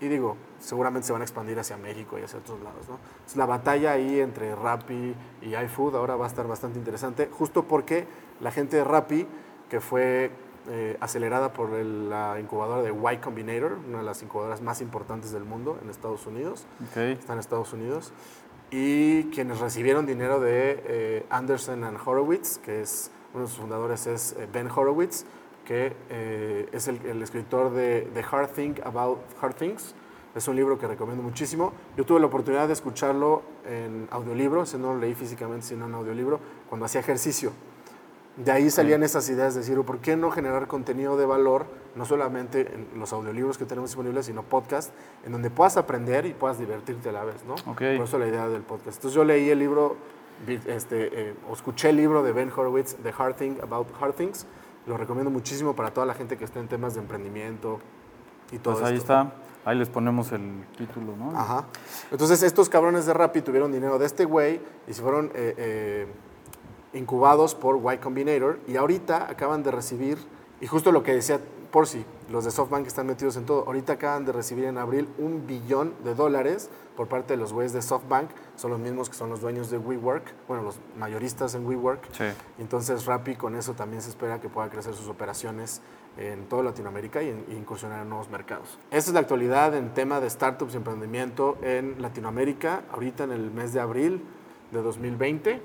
y 0.00 0.08
digo, 0.08 0.36
seguramente 0.58 1.06
se 1.06 1.12
van 1.12 1.22
a 1.22 1.24
expandir 1.24 1.58
hacia 1.58 1.76
México 1.78 2.18
y 2.18 2.22
hacia 2.22 2.40
otros 2.40 2.60
lados. 2.60 2.88
¿no? 2.88 2.96
Entonces, 2.96 3.36
la 3.36 3.46
batalla 3.46 3.92
ahí 3.92 4.20
entre 4.20 4.54
Rappi 4.54 5.14
y 5.40 5.54
iFood 5.54 5.96
ahora 5.96 6.16
va 6.16 6.26
a 6.26 6.28
estar 6.28 6.46
bastante 6.46 6.78
interesante, 6.78 7.30
justo 7.32 7.64
porque 7.64 8.06
la 8.40 8.50
gente 8.50 8.76
de 8.76 8.84
Rappi, 8.84 9.26
que 9.70 9.80
fue 9.80 10.30
eh, 10.68 10.96
acelerada 11.00 11.52
por 11.52 11.74
el- 11.74 12.08
la 12.10 12.38
incubadora 12.40 12.82
de 12.82 12.90
Y 12.90 13.16
Combinator, 13.18 13.78
una 13.88 13.98
de 13.98 14.04
las 14.04 14.22
incubadoras 14.22 14.60
más 14.62 14.80
importantes 14.80 15.30
del 15.32 15.44
mundo 15.44 15.78
en 15.82 15.90
Estados 15.90 16.26
Unidos, 16.26 16.66
Ok. 16.90 16.96
está 16.98 17.32
en 17.34 17.38
Estados 17.38 17.72
Unidos, 17.72 18.12
y 18.70 19.24
quienes 19.24 19.60
recibieron 19.60 20.06
dinero 20.06 20.40
de 20.40 20.82
eh, 20.86 21.26
Anderson 21.30 21.84
and 21.84 21.98
Horowitz, 22.04 22.58
que 22.58 22.80
es 22.80 23.10
uno 23.34 23.44
de 23.44 23.48
sus 23.50 23.58
fundadores 23.58 24.06
es 24.06 24.32
eh, 24.38 24.48
Ben 24.52 24.68
Horowitz, 24.70 25.24
que 25.64 25.94
eh, 26.10 26.68
es 26.72 26.88
el, 26.88 27.04
el 27.06 27.22
escritor 27.22 27.70
de 27.72 28.08
The 28.14 28.24
Hard 28.30 28.48
Thing 28.50 28.74
About 28.84 29.18
Hard 29.40 29.54
Things. 29.54 29.94
Es 30.34 30.48
un 30.48 30.56
libro 30.56 30.78
que 30.78 30.86
recomiendo 30.88 31.22
muchísimo. 31.22 31.72
Yo 31.96 32.04
tuve 32.04 32.18
la 32.18 32.26
oportunidad 32.26 32.66
de 32.66 32.72
escucharlo 32.72 33.42
en 33.64 34.08
audiolibro, 34.10 34.64
ese 34.64 34.78
no 34.78 34.92
lo 34.94 34.98
leí 35.00 35.14
físicamente, 35.14 35.64
sino 35.66 35.86
en 35.86 35.94
audiolibro, 35.94 36.40
cuando 36.68 36.86
hacía 36.86 37.00
ejercicio. 37.00 37.52
De 38.36 38.50
ahí 38.50 38.68
salían 38.68 39.04
esas 39.04 39.28
ideas 39.28 39.54
de 39.54 39.60
decir, 39.60 39.80
¿por 39.82 39.98
qué 39.98 40.16
no 40.16 40.32
generar 40.32 40.66
contenido 40.66 41.16
de 41.16 41.24
valor, 41.24 41.66
no 41.94 42.04
solamente 42.04 42.74
en 42.74 42.98
los 42.98 43.12
audiolibros 43.12 43.58
que 43.58 43.64
tenemos 43.64 43.90
disponibles, 43.90 44.26
sino 44.26 44.42
podcast, 44.42 44.92
en 45.24 45.30
donde 45.30 45.50
puedas 45.50 45.76
aprender 45.76 46.26
y 46.26 46.32
puedas 46.34 46.58
divertirte 46.58 47.10
a 47.10 47.12
la 47.12 47.24
vez, 47.24 47.44
¿no? 47.46 47.54
Ok. 47.70 47.78
Por 47.96 48.06
eso 48.06 48.18
la 48.18 48.26
idea 48.26 48.48
del 48.48 48.62
podcast. 48.62 48.96
Entonces 48.96 49.14
yo 49.14 49.24
leí 49.24 49.48
el 49.50 49.60
libro, 49.60 49.96
este, 50.48 51.28
eh, 51.30 51.34
o 51.48 51.52
escuché 51.54 51.90
el 51.90 51.96
libro 51.96 52.24
de 52.24 52.32
Ben 52.32 52.50
Horowitz, 52.50 52.96
The 52.96 53.14
Hard 53.16 53.36
Thing 53.36 53.56
About 53.62 53.86
Hard 54.00 54.14
Things. 54.14 54.46
Lo 54.86 54.96
recomiendo 54.96 55.30
muchísimo 55.30 55.76
para 55.76 55.92
toda 55.92 56.04
la 56.04 56.14
gente 56.14 56.36
que 56.36 56.44
esté 56.44 56.58
en 56.58 56.66
temas 56.66 56.94
de 56.94 57.00
emprendimiento 57.00 57.78
y 58.50 58.58
todo 58.58 58.74
Pues 58.74 58.84
ahí 58.86 58.96
esto. 58.96 59.12
está. 59.12 59.32
Ahí 59.64 59.78
les 59.78 59.88
ponemos 59.88 60.30
el 60.32 60.64
título, 60.76 61.16
¿no? 61.16 61.38
Ajá. 61.38 61.66
Entonces 62.10 62.42
estos 62.42 62.68
cabrones 62.68 63.06
de 63.06 63.14
Rappi 63.14 63.40
tuvieron 63.40 63.72
dinero 63.72 63.98
de 63.98 64.04
este 64.06 64.24
güey 64.26 64.60
y 64.86 64.92
se 64.92 65.00
fueron 65.00 65.26
eh, 65.34 65.54
eh, 65.56 66.06
incubados 66.94 67.54
por 67.54 67.80
Y 67.92 67.98
Combinator 67.98 68.58
y 68.66 68.76
ahorita 68.76 69.28
acaban 69.30 69.62
de 69.62 69.70
recibir, 69.70 70.18
y 70.60 70.66
justo 70.66 70.92
lo 70.92 71.02
que 71.02 71.14
decía 71.14 71.40
Porci, 71.70 72.04
los 72.30 72.44
de 72.44 72.52
SoftBank 72.52 72.86
están 72.86 73.06
metidos 73.08 73.36
en 73.36 73.46
todo, 73.46 73.64
ahorita 73.66 73.94
acaban 73.94 74.24
de 74.24 74.30
recibir 74.32 74.64
en 74.66 74.78
abril 74.78 75.08
un 75.18 75.44
billón 75.46 75.92
de 76.04 76.14
dólares 76.14 76.70
por 76.96 77.08
parte 77.08 77.32
de 77.32 77.36
los 77.36 77.52
güeyes 77.52 77.72
de 77.72 77.82
SoftBank, 77.82 78.30
son 78.54 78.70
los 78.70 78.78
mismos 78.78 79.08
que 79.10 79.16
son 79.16 79.28
los 79.28 79.40
dueños 79.40 79.70
de 79.70 79.78
WeWork, 79.78 80.22
bueno, 80.46 80.62
los 80.62 80.78
mayoristas 80.96 81.56
en 81.56 81.66
WeWork. 81.66 82.00
Sí. 82.12 82.24
Entonces 82.60 83.06
Rappi 83.06 83.34
con 83.34 83.56
eso 83.56 83.72
también 83.72 84.00
se 84.02 84.10
espera 84.10 84.40
que 84.40 84.48
pueda 84.48 84.70
crecer 84.70 84.94
sus 84.94 85.08
operaciones 85.08 85.82
en 86.16 86.44
toda 86.48 86.62
Latinoamérica 86.62 87.24
y, 87.24 87.30
en- 87.30 87.44
y 87.48 87.54
incursionar 87.56 88.02
en 88.02 88.08
nuevos 88.08 88.30
mercados. 88.30 88.78
Esa 88.92 89.10
es 89.10 89.14
la 89.14 89.18
actualidad 89.20 89.74
en 89.74 89.92
tema 89.94 90.20
de 90.20 90.30
startups 90.30 90.74
y 90.74 90.76
emprendimiento 90.76 91.58
en 91.62 92.00
Latinoamérica, 92.00 92.84
ahorita 92.92 93.24
en 93.24 93.32
el 93.32 93.50
mes 93.50 93.72
de 93.72 93.80
abril 93.80 94.22
de 94.70 94.80
2020. 94.80 95.60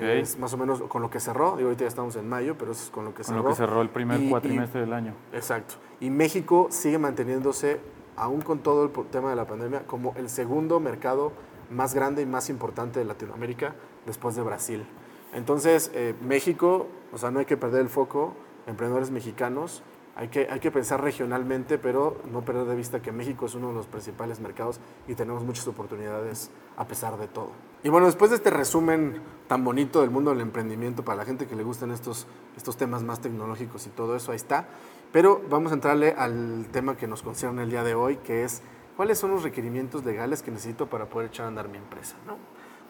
Es 0.00 0.38
más 0.38 0.52
o 0.52 0.56
menos 0.56 0.82
con 0.82 1.00
lo 1.00 1.10
que 1.10 1.20
cerró, 1.20 1.56
digo, 1.56 1.68
ahorita 1.68 1.84
ya 1.84 1.88
estamos 1.88 2.16
en 2.16 2.28
mayo, 2.28 2.56
pero 2.58 2.72
eso 2.72 2.82
es 2.84 2.90
con 2.90 3.04
lo 3.04 3.10
que 3.12 3.18
Con 3.22 3.24
cerró. 3.26 3.42
lo 3.42 3.48
que 3.50 3.54
cerró 3.54 3.82
el 3.82 3.88
primer 3.90 4.20
Y- 4.20 4.26
y- 4.26 4.30
cuatrimestre 4.30 4.80
del 4.80 4.92
año. 4.92 5.14
Exacto. 5.32 5.74
Y 6.00 6.10
México 6.10 6.66
sigue 6.70 6.98
manteniéndose, 6.98 7.80
aún 8.16 8.40
con 8.42 8.58
todo 8.60 8.84
el 8.84 8.90
tema 9.10 9.30
de 9.30 9.36
la 9.36 9.46
pandemia, 9.46 9.86
como 9.86 10.12
el 10.16 10.28
segundo 10.28 10.80
mercado 10.80 11.32
más 11.70 11.94
grande 11.94 12.22
y 12.22 12.26
más 12.26 12.48
importante 12.50 12.98
de 12.98 13.04
Latinoamérica 13.04 13.74
después 14.06 14.34
de 14.34 14.42
Brasil. 14.42 14.86
Entonces, 15.32 15.90
eh, 15.94 16.14
México, 16.22 16.86
o 17.12 17.18
sea, 17.18 17.30
no 17.30 17.38
hay 17.40 17.44
que 17.44 17.56
perder 17.56 17.80
el 17.82 17.88
foco, 17.88 18.34
emprendedores 18.66 19.10
mexicanos, 19.10 19.82
hay 20.16 20.28
que, 20.28 20.48
hay 20.50 20.60
que 20.60 20.70
pensar 20.70 21.02
regionalmente, 21.02 21.76
pero 21.76 22.16
no 22.32 22.42
perder 22.42 22.64
de 22.64 22.74
vista 22.74 23.02
que 23.02 23.12
México 23.12 23.44
es 23.44 23.54
uno 23.54 23.68
de 23.68 23.74
los 23.74 23.86
principales 23.86 24.40
mercados 24.40 24.80
y 25.06 25.14
tenemos 25.14 25.44
muchas 25.44 25.68
oportunidades 25.68 26.50
a 26.78 26.86
pesar 26.86 27.18
de 27.18 27.28
todo. 27.28 27.50
Y 27.82 27.90
bueno, 27.90 28.06
después 28.06 28.30
de 28.30 28.36
este 28.36 28.48
resumen 28.48 29.20
tan 29.46 29.62
bonito 29.62 30.00
del 30.00 30.10
mundo 30.10 30.30
del 30.30 30.40
emprendimiento 30.40 31.04
para 31.04 31.18
la 31.18 31.24
gente 31.26 31.46
que 31.46 31.54
le 31.54 31.62
gustan 31.62 31.90
estos, 31.90 32.26
estos 32.56 32.78
temas 32.78 33.02
más 33.02 33.20
tecnológicos 33.20 33.86
y 33.86 33.90
todo 33.90 34.16
eso, 34.16 34.32
ahí 34.32 34.36
está. 34.36 34.66
Pero 35.12 35.42
vamos 35.50 35.72
a 35.72 35.74
entrarle 35.74 36.14
al 36.16 36.66
tema 36.72 36.96
que 36.96 37.06
nos 37.06 37.22
concierne 37.22 37.64
el 37.64 37.70
día 37.70 37.84
de 37.84 37.94
hoy, 37.94 38.16
que 38.16 38.42
es 38.44 38.62
cuáles 38.96 39.18
son 39.18 39.32
los 39.32 39.42
requerimientos 39.42 40.02
legales 40.06 40.42
que 40.42 40.50
necesito 40.50 40.86
para 40.86 41.10
poder 41.10 41.28
echar 41.28 41.44
a 41.44 41.48
andar 41.48 41.68
mi 41.68 41.76
empresa. 41.76 42.16
¿no? 42.26 42.38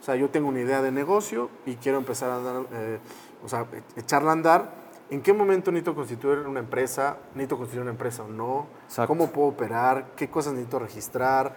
O 0.01 0.03
sea, 0.03 0.15
yo 0.15 0.31
tengo 0.31 0.49
una 0.49 0.61
idea 0.61 0.81
de 0.81 0.93
negocio 0.93 1.51
y 1.67 1.75
quiero 1.75 1.99
empezar 1.99 2.31
a 2.31 2.37
andar, 2.37 2.67
eh, 2.73 3.01
o 3.45 3.49
sea, 3.49 3.67
echarla 3.97 4.31
a 4.31 4.33
andar 4.33 4.86
¿En 5.09 5.23
qué 5.23 5.33
momento 5.33 5.71
necesito 5.71 5.95
constituir 5.95 6.39
una 6.41 6.59
empresa? 6.59 7.19
¿Necesito 7.35 7.57
constituir 7.57 7.83
una 7.83 7.93
empresa 7.93 8.25
o 8.25 8.29
no? 8.29 8.67
Exacto. 8.87 9.07
¿Cómo 9.07 9.31
puedo 9.31 9.49
operar? 9.49 10.15
¿Qué 10.17 10.29
cosas 10.29 10.55
necesito 10.55 10.81
registrar? 10.81 11.55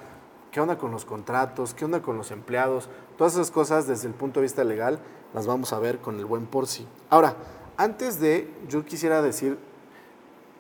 ¿Qué 0.51 0.61
onda 0.61 0.77
con 0.77 0.91
los 0.91 1.03
contratos? 1.03 1.73
¿Qué 1.73 1.83
onda 1.83 2.01
con 2.01 2.15
los 2.15 2.29
empleados? 2.29 2.89
Todas 3.17 3.33
esas 3.33 3.49
cosas 3.49 3.87
desde 3.87 4.07
el 4.07 4.13
punto 4.13 4.39
de 4.39 4.43
vista 4.43 4.63
legal 4.63 4.99
las 5.33 5.47
vamos 5.47 5.73
a 5.73 5.79
ver 5.79 5.97
con 5.97 6.19
el 6.19 6.25
buen 6.25 6.45
Porci. 6.45 6.87
Ahora, 7.09 7.35
antes 7.75 8.19
de, 8.19 8.53
yo 8.67 8.85
quisiera 8.85 9.23
decir, 9.23 9.57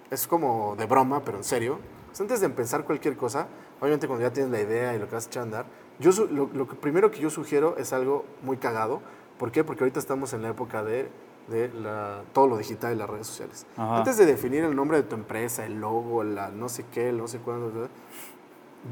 es 0.09 0.25
como 0.25 0.75
de 0.75 0.87
broma, 0.87 1.23
pero 1.23 1.37
en 1.37 1.43
serio, 1.43 1.77
pues 2.07 2.21
antes 2.21 2.39
de 2.39 2.47
empezar 2.47 2.85
cualquier 2.85 3.15
cosa, 3.17 3.47
obviamente 3.79 4.07
cuando 4.07 4.25
ya 4.25 4.33
tienes 4.33 4.51
la 4.51 4.61
idea 4.61 4.95
y 4.95 4.99
lo 4.99 5.07
que 5.07 5.13
vas 5.13 5.27
a 5.27 5.29
echar 5.29 5.41
a 5.41 5.43
andar, 5.43 5.65
yo, 5.99 6.11
lo, 6.25 6.49
lo 6.53 6.65
primero 6.67 7.11
que 7.11 7.19
yo 7.19 7.29
sugiero 7.29 7.77
es 7.77 7.93
algo 7.93 8.25
muy 8.41 8.57
cagado. 8.57 9.01
¿Por 9.37 9.51
qué? 9.51 9.63
Porque 9.63 9.83
ahorita 9.83 9.99
estamos 9.99 10.33
en 10.33 10.41
la 10.41 10.49
época 10.49 10.83
de 10.83 11.09
de 11.47 11.69
la, 11.73 12.21
todo 12.33 12.47
lo 12.47 12.57
digital 12.57 12.93
y 12.93 12.95
las 12.97 13.09
redes 13.09 13.27
sociales. 13.27 13.65
Antes 13.77 14.17
de 14.17 14.25
definir 14.25 14.63
el 14.63 14.75
nombre 14.75 14.97
de 14.97 15.03
tu 15.03 15.15
empresa, 15.15 15.65
el 15.65 15.79
logo, 15.81 16.23
la 16.23 16.49
no 16.49 16.69
sé 16.69 16.85
qué, 16.91 17.09
el 17.09 17.17
no 17.17 17.27
sé 17.27 17.39
cuándo, 17.39 17.87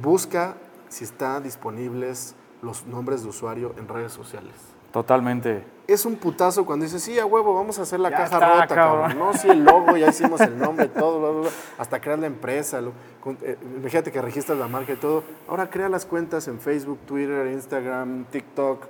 busca 0.02 0.56
si 0.90 1.04
están 1.04 1.44
disponibles 1.44 2.36
los 2.62 2.86
nombres 2.88 3.24
de 3.24 3.30
usuario 3.30 3.74
en 3.78 3.88
redes 3.88 4.12
sociales. 4.12 4.54
Totalmente. 4.92 5.64
Es 5.86 6.06
un 6.06 6.16
putazo 6.16 6.66
cuando 6.66 6.84
dices, 6.86 7.04
sí, 7.04 7.20
a 7.20 7.26
huevo, 7.26 7.54
vamos 7.54 7.78
a 7.78 7.84
hacer 7.84 8.00
la 8.00 8.10
Ya 8.10 8.18
caja 8.18 8.36
está, 8.36 8.54
rota, 8.54 8.68
cabrón. 8.76 9.02
cabrón. 9.12 9.20
No, 9.20 9.34
sí, 9.34 9.50
el 9.50 9.64
logo, 9.64 9.96
ya 9.96 10.10
hicimos 10.10 10.42
el 10.42 10.58
nombre, 10.58 10.88
todo, 10.88 11.20
bla, 11.20 11.30
bla, 11.30 11.40
bla, 11.42 11.50
hasta 11.78 12.02
crear 12.02 12.18
la 12.20 12.28
empresa. 12.28 12.82
lo- 12.82 12.94
con- 13.22 13.38
eh, 13.42 13.58
imagínate 13.78 14.12
que 14.12 14.22
registras 14.22 14.58
la 14.58 14.68
marca 14.68 14.94
y 14.94 14.96
todo. 14.96 15.24
Ahora 15.48 15.70
crea 15.70 15.88
las 15.90 16.06
cuentas 16.06 16.48
en 16.48 16.60
Facebook, 16.60 17.00
Twitter, 17.06 17.48
Instagram, 17.48 18.26
TikTok, 18.26 18.86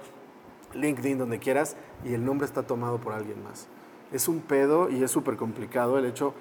LinkedIn, 0.77 1.17
donde 1.17 1.39
quieras, 1.39 1.75
y 2.03 2.13
el 2.13 2.24
nombre 2.24 2.46
está 2.46 2.63
tomado 2.63 3.00
por 3.00 3.13
alguien 3.13 3.43
más. 3.43 3.67
Es 4.12 4.27
un 4.27 4.39
pedo 4.39 4.89
y 4.89 5.03
es 5.03 5.12
súper 5.12 5.36
complicado. 5.36 5.98
El 5.98 6.05
hecho, 6.05 6.34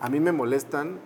a 0.00 0.08
mí 0.08 0.20
me 0.20 0.32
molestan 0.32 0.98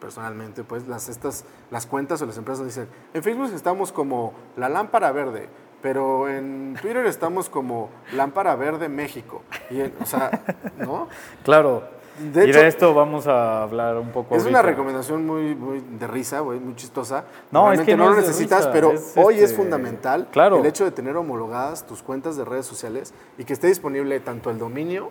personalmente, 0.00 0.64
pues 0.64 0.86
las, 0.86 1.08
estas, 1.08 1.46
las 1.70 1.86
cuentas 1.86 2.20
o 2.20 2.26
las 2.26 2.36
empresas 2.36 2.66
dicen, 2.66 2.88
en 3.14 3.22
Facebook 3.22 3.50
estamos 3.54 3.90
como 3.90 4.34
la 4.56 4.68
lámpara 4.68 5.10
verde, 5.12 5.48
pero 5.80 6.28
en 6.28 6.76
Twitter 6.80 7.06
estamos 7.06 7.48
como 7.48 7.90
lámpara 8.12 8.54
verde 8.56 8.88
México. 8.88 9.42
Y, 9.70 9.80
o 9.80 10.06
sea, 10.06 10.42
¿no? 10.78 11.08
Claro. 11.44 11.94
De 12.18 12.46
y 12.46 12.50
hecho- 12.50 12.60
de 12.60 12.68
esto 12.68 12.94
vamos 12.94 13.26
a 13.26 13.62
hablar 13.64 13.96
un 13.98 14.10
poco 14.10 14.36
Es 14.36 14.44
una 14.46 14.62
recomendación 14.62 15.26
muy, 15.26 15.54
muy 15.54 15.80
de 15.80 16.06
risa, 16.06 16.40
güey, 16.40 16.60
muy 16.60 16.74
chistosa. 16.76 17.24
No, 17.50 17.72
es 17.72 17.78
Realmente 17.78 17.92
que 17.92 17.96
no 17.96 18.04
no 18.04 18.10
lo 18.12 18.18
es 18.20 18.26
necesitas, 18.26 18.60
risa, 18.60 18.72
pero 18.72 18.92
es, 18.92 19.12
hoy 19.16 19.34
es 19.36 19.42
este, 19.44 19.56
fundamental 19.56 20.28
claro. 20.30 20.58
el 20.58 20.66
hecho 20.66 20.84
de 20.84 20.90
tener 20.92 21.16
homologadas 21.16 21.86
tus 21.86 22.02
cuentas 22.02 22.36
de 22.36 22.44
redes 22.44 22.66
sociales 22.66 23.12
y 23.36 23.44
que 23.44 23.52
esté 23.52 23.66
disponible 23.66 24.20
tanto 24.20 24.50
el 24.50 24.58
dominio, 24.58 25.10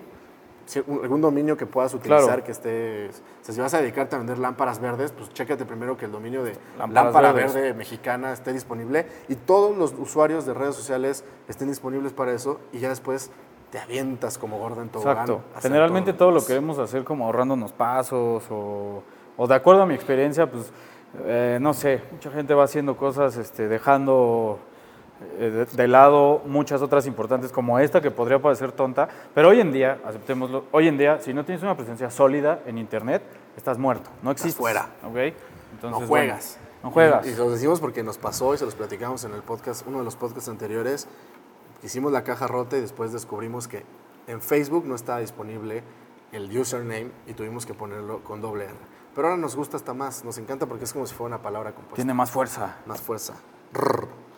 algún 1.02 1.20
dominio 1.20 1.58
que 1.58 1.66
puedas 1.66 1.92
utilizar, 1.92 2.24
Claro. 2.24 2.44
que 2.44 2.52
esté... 2.52 3.08
O 3.10 3.44
sea, 3.44 3.54
si 3.54 3.60
vas 3.60 3.74
a 3.74 3.82
dedicarte 3.82 4.16
a 4.16 4.18
vender 4.18 4.38
lámparas 4.38 4.80
verdes, 4.80 5.12
pues 5.12 5.28
chécate 5.28 5.66
primero 5.66 5.98
que 5.98 6.06
el 6.06 6.12
dominio 6.12 6.42
de 6.42 6.52
Lámparas 6.78 7.04
lámpara 7.04 7.32
verdes. 7.32 7.52
verde 7.54 7.74
mexicana 7.74 8.32
esté 8.32 8.54
disponible 8.54 9.06
y 9.28 9.34
todos 9.34 9.76
los 9.76 9.92
usuarios 9.98 10.46
de 10.46 10.54
redes 10.54 10.74
sociales 10.74 11.22
estén 11.48 11.68
disponibles 11.68 12.14
para 12.14 12.32
eso 12.32 12.60
y 12.72 12.78
ya 12.78 12.88
después 12.88 13.30
te 13.74 13.80
avientas 13.80 14.38
como 14.38 14.56
gorda 14.56 14.82
en 14.82 14.88
tobogán. 14.88 15.28
Exacto. 15.28 15.42
Generalmente 15.60 16.12
todo 16.12 16.28
lo 16.28 16.34
demás. 16.36 16.46
queremos 16.46 16.78
hacer 16.78 17.02
como 17.02 17.26
ahorrándonos 17.26 17.72
pasos 17.72 18.44
o, 18.48 19.02
o 19.36 19.46
de 19.48 19.54
acuerdo 19.56 19.82
a 19.82 19.86
mi 19.86 19.94
experiencia, 19.94 20.48
pues 20.48 20.70
eh, 21.24 21.58
no 21.60 21.74
sé, 21.74 22.00
mucha 22.12 22.30
gente 22.30 22.54
va 22.54 22.62
haciendo 22.62 22.96
cosas 22.96 23.36
este, 23.36 23.66
dejando 23.66 24.60
eh, 25.40 25.50
de, 25.50 25.64
de 25.64 25.88
lado 25.88 26.42
muchas 26.46 26.82
otras 26.82 27.08
importantes 27.08 27.50
como 27.50 27.80
esta 27.80 28.00
que 28.00 28.12
podría 28.12 28.40
parecer 28.40 28.70
tonta, 28.70 29.08
pero 29.34 29.48
hoy 29.48 29.58
en 29.58 29.72
día, 29.72 29.98
aceptémoslo, 30.04 30.66
hoy 30.70 30.86
en 30.86 30.96
día 30.96 31.18
si 31.18 31.34
no 31.34 31.44
tienes 31.44 31.64
una 31.64 31.76
presencia 31.76 32.12
sólida 32.12 32.60
en 32.66 32.78
internet, 32.78 33.24
estás 33.56 33.76
muerto, 33.76 34.08
no 34.22 34.30
existes. 34.30 34.54
fuera. 34.54 34.86
¿ok? 35.02 35.16
Entonces, 35.16 35.34
no 35.82 35.90
bueno, 35.90 36.06
juegas. 36.06 36.58
no 36.80 36.92
juegas. 36.92 37.26
Y, 37.26 37.30
y 37.30 37.34
lo 37.34 37.50
decimos 37.50 37.80
porque 37.80 38.04
nos 38.04 38.18
pasó 38.18 38.54
y 38.54 38.58
se 38.58 38.66
los 38.66 38.76
platicamos 38.76 39.24
en 39.24 39.34
el 39.34 39.42
podcast, 39.42 39.84
uno 39.84 39.98
de 39.98 40.04
los 40.04 40.14
podcasts 40.14 40.48
anteriores. 40.48 41.08
Hicimos 41.84 42.12
la 42.12 42.24
caja 42.24 42.46
rota 42.46 42.78
y 42.78 42.80
después 42.80 43.12
descubrimos 43.12 43.68
que 43.68 43.84
en 44.26 44.40
Facebook 44.40 44.86
no 44.86 44.94
estaba 44.94 45.20
disponible 45.20 45.84
el 46.32 46.56
username 46.58 47.10
y 47.26 47.34
tuvimos 47.34 47.66
que 47.66 47.74
ponerlo 47.74 48.24
con 48.24 48.40
doble 48.40 48.64
R. 48.64 48.74
Pero 49.14 49.28
ahora 49.28 49.40
nos 49.40 49.54
gusta 49.54 49.76
hasta 49.76 49.92
más, 49.92 50.24
nos 50.24 50.38
encanta 50.38 50.66
porque 50.66 50.84
es 50.84 50.92
como 50.94 51.06
si 51.06 51.14
fuera 51.14 51.36
una 51.36 51.42
palabra 51.42 51.72
compuesta. 51.72 51.96
Tiene 51.96 52.14
más 52.14 52.30
fuerza. 52.30 52.78
más 52.86 53.00
fuerza. 53.00 53.34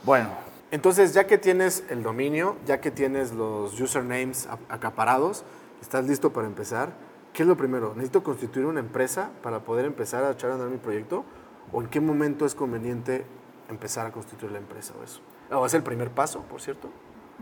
Bueno, 0.02 0.28
Entonces, 0.72 1.14
ya 1.14 1.28
que 1.28 1.38
tienes 1.38 1.84
el 1.88 2.02
dominio, 2.02 2.56
ya 2.66 2.80
que 2.80 2.90
tienes 2.90 3.32
los 3.32 3.80
usernames 3.80 4.48
acaparados, 4.68 5.44
estás 5.80 6.06
listo 6.06 6.32
para 6.32 6.48
empezar. 6.48 6.92
¿Qué 7.32 7.42
es 7.42 7.48
lo 7.48 7.56
primero? 7.56 7.92
¿Necesito 7.94 8.24
constituir 8.24 8.66
una 8.66 8.80
empresa 8.80 9.30
para 9.42 9.60
poder 9.60 9.84
empezar 9.84 10.24
a 10.24 10.32
echar 10.32 10.50
a 10.50 10.54
andar 10.54 10.68
mi 10.68 10.78
proyecto? 10.78 11.24
¿O 11.72 11.80
en 11.80 11.88
qué 11.88 12.00
momento 12.00 12.44
es 12.44 12.56
conveniente 12.56 13.24
empezar 13.68 14.06
a 14.06 14.10
constituir 14.10 14.50
la 14.50 14.58
empresa 14.58 14.94
o 15.00 15.04
eso? 15.04 15.20
¿O 15.52 15.64
es 15.64 15.74
el 15.74 15.84
primer 15.84 16.10
paso, 16.10 16.40
por 16.42 16.60
cierto? 16.60 16.90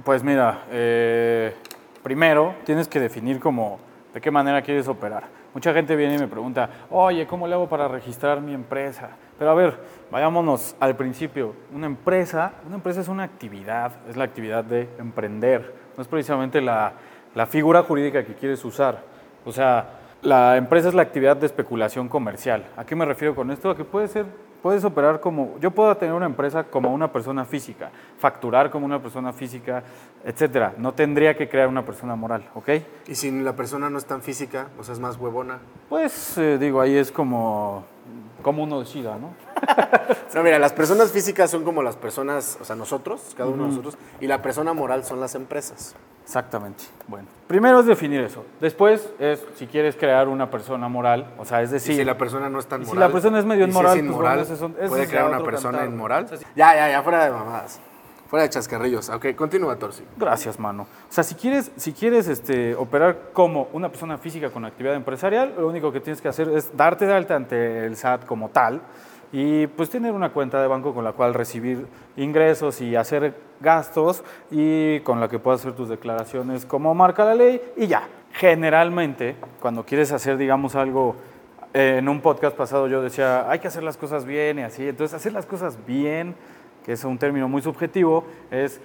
Pues 0.03 0.25
mira, 0.25 0.65
eh, 0.73 1.55
primero 2.03 2.57
tienes 2.65 2.89
que 2.89 2.99
definir 2.99 3.39
como 3.39 3.79
de 4.13 4.21
qué 4.21 4.31
manera 4.31 4.61
quieres 4.61 4.89
operar. 4.89 5.25
Mucha 5.55 5.73
gente 5.73 5.95
viene 5.95 6.17
y 6.17 6.19
me 6.19 6.27
pregunta, 6.27 6.69
oye, 6.91 7.29
¿cómo 7.29 7.47
le 7.47 7.55
hago 7.55 7.69
para 7.69 7.87
registrar 7.87 8.41
mi 8.41 8.55
empresa? 8.55 9.11
Pero 9.39 9.53
a 9.53 9.55
ver, 9.55 9.79
vayámonos 10.11 10.75
al 10.81 10.97
principio. 10.97 11.55
Una 11.73 11.87
empresa, 11.87 12.55
una 12.67 12.75
empresa 12.75 13.03
es 13.03 13.09
una 13.09 13.23
actividad, 13.23 13.93
es 14.09 14.17
la 14.17 14.25
actividad 14.25 14.65
de 14.65 14.89
emprender, 14.99 15.73
no 15.97 16.03
es 16.03 16.09
precisamente 16.09 16.61
la, 16.61 16.95
la 17.37 17.47
figura 17.47 17.85
jurídica 17.85 18.25
que 18.25 18.35
quieres 18.35 18.65
usar. 18.65 19.01
O 19.45 19.53
sea, 19.53 20.01
la 20.23 20.57
empresa 20.57 20.89
es 20.89 20.95
la 20.95 21.03
actividad 21.03 21.37
de 21.37 21.47
especulación 21.47 22.09
comercial. 22.09 22.65
¿A 22.77 22.85
qué 22.85 22.97
me 22.97 23.05
refiero 23.05 23.37
con 23.37 23.53
esto? 23.53 23.71
A 23.71 23.77
que 23.77 23.85
puede 23.85 24.09
ser 24.09 24.27
puedes 24.65 24.83
operar 24.83 25.21
como, 25.21 25.59
yo 25.61 25.73
puedo 25.73 25.95
tener 25.95 26.15
una 26.15 26.25
empresa 26.25 26.65
como 26.65 26.91
una 26.91 27.13
persona 27.13 27.45
física, 27.45 27.91
facturar 28.17 28.71
como 28.71 28.87
una 28.87 28.99
persona 28.99 29.31
física, 29.31 29.85
etcétera. 30.25 30.73
No 30.79 30.95
tendría 30.95 31.37
que 31.37 31.51
crear 31.51 31.69
una 31.69 31.85
persona 31.85 32.17
moral, 32.17 32.49
¿ok? 32.55 32.71
Y 33.07 33.15
si 33.15 33.31
la 33.31 33.55
persona 33.55 33.91
no 33.91 33.99
es 33.99 34.07
tan 34.07 34.23
física, 34.23 34.69
o 34.79 34.83
sea, 34.83 34.95
es 34.95 35.01
más 35.01 35.19
huevona. 35.19 35.59
Pues 35.91 36.39
eh, 36.39 36.57
digo, 36.57 36.81
ahí 36.81 36.97
es 36.97 37.13
como, 37.13 37.85
como 38.45 38.63
uno 38.63 38.79
decida, 38.79 39.17
¿no? 39.19 39.31
No, 40.35 40.43
mira, 40.43 40.59
las 40.59 40.73
personas 40.73 41.13
físicas 41.13 41.49
son 41.49 41.63
como 41.63 41.81
las 41.81 41.95
personas, 41.95 42.59
o 42.61 42.65
sea, 42.65 42.75
nosotros, 42.75 43.35
cada 43.37 43.49
uno 43.49 43.63
de 43.65 43.69
nosotros, 43.71 43.97
y 44.21 44.27
la 44.27 44.43
persona 44.43 44.73
moral 44.73 45.05
son 45.05 45.21
las 45.21 45.37
empresas. 45.37 45.95
Exactamente. 46.25 46.83
Bueno, 47.07 47.29
primero 47.47 47.79
es 47.79 47.87
definir 47.87 48.21
eso. 48.21 48.45
Después 48.61 49.09
es 49.21 49.45
si 49.55 49.69
quieres 49.69 49.95
crear 49.95 50.27
una 50.27 50.51
persona 50.51 50.89
moral, 50.89 51.33
o 51.39 51.45
sea, 51.45 51.63
es 51.63 51.71
Y 51.71 51.75
decir, 51.75 51.95
si 51.97 52.05
la 52.05 52.19
persona 52.19 52.49
no 52.51 52.59
es 52.59 52.67
tan 52.67 52.83
y 52.83 52.85
si 52.85 52.91
moral. 52.91 53.09
la 53.09 53.13
persona 53.13 53.39
es 53.39 53.45
medio 53.45 53.65
si 53.65 53.71
inmoral, 53.71 53.97
es 53.99 54.05
pues, 54.05 54.19
bueno, 54.61 54.75
son- 54.77 54.89
puede 54.89 55.07
crear 55.07 55.29
una 55.29 55.41
persona 55.45 55.85
inmoral. 55.85 56.27
Ya, 56.57 56.75
ya, 56.75 56.89
ya, 56.91 57.03
fuera 57.03 57.25
de 57.27 57.31
mamadas. 57.31 57.81
Fuera 58.35 58.49
de 58.49 58.51
chascarrillos. 58.51 59.11
Ok, 59.11 59.27
continúa, 59.37 59.77
Torsi. 59.77 60.03
Gracias, 60.17 60.59
mano. 60.59 60.89
O 61.09 61.13
sea, 61.13 61.23
si 61.23 61.37
quieres, 61.37 61.71
si 61.77 61.93
quieres 61.93 62.27
este, 62.27 62.75
operar 62.75 63.31
como 63.33 63.69
una 63.73 63.91
persona 63.91 64.19
física 64.19 64.51
con 64.51 64.65
actividad 64.65 64.97
empresarial, 64.97 65.55
lo 65.57 65.69
único 65.69 65.93
que 65.93 66.01
tienes 66.01 66.21
que 66.21 66.27
hacer 66.27 66.49
es 66.49 66.77
darte 66.77 67.07
de 67.07 67.15
alta 67.15 67.37
ante 67.37 67.87
el 67.87 67.95
SAT 67.95 68.25
como 68.25 68.49
tal 68.49 68.81
y 69.31 69.69
pues 69.69 69.89
tener 69.89 70.11
una 70.11 70.33
cuenta 70.33 70.61
de 70.61 70.67
banco 70.67 70.93
con 70.93 71.05
la 71.05 71.13
cual 71.13 71.33
recibir 71.33 71.87
ingresos 72.17 72.81
y 72.81 72.97
hacer 72.97 73.37
gastos 73.61 74.25
y 74.51 74.99
con 75.03 75.21
la 75.21 75.29
que 75.29 75.39
puedas 75.39 75.61
hacer 75.61 75.75
tus 75.75 75.89
declaraciones 75.89 76.67
como 76.67 76.93
marca 76.93 77.25
la 77.25 77.37
ley 77.37 77.63
y 77.77 77.87
ya. 77.87 78.09
Generalmente, 78.33 79.37
cuando 79.61 79.87
quieres 79.87 80.11
hacer, 80.11 80.39
digamos, 80.39 80.75
algo 80.75 81.15
eh, 81.73 81.97
en 81.99 82.09
un 82.09 82.21
podcast 82.21 82.57
pasado 82.57 82.87
yo 82.87 83.03
decía, 83.03 83.51
hay 83.51 83.59
que 83.59 83.67
hacer 83.67 83.83
las 83.83 83.97
cosas 83.97 84.25
bien 84.25 84.61
y 84.61 84.63
así. 84.63 84.89
Entonces, 84.89 85.15
hacer 85.15 85.33
las 85.33 85.45
cosas 85.45 85.77
bien, 85.87 86.35
que 86.85 86.93
es 86.93 87.05
un 87.05 87.19
término 87.19 87.49
muy 87.49 87.63
subjetivo, 87.63 88.25
es 88.51 88.81